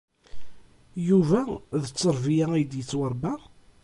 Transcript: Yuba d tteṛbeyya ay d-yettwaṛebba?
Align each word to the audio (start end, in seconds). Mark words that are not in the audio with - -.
Yuba 1.07 1.41
d 1.81 1.83
tteṛbeyya 1.85 2.47
ay 2.53 2.63
d-yettwaṛebba? 2.65 3.33